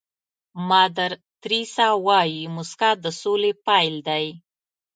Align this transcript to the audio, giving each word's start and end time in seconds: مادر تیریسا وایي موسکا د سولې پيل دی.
مادر 0.69 1.11
تیریسا 1.41 1.87
وایي 2.05 2.41
موسکا 2.55 2.89
د 3.03 3.05
سولې 3.21 3.51
پيل 3.65 3.95
دی. 4.07 4.25